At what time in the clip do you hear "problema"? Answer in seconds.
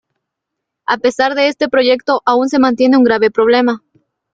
3.29-3.83